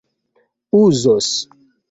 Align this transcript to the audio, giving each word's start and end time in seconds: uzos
uzos 0.81 1.31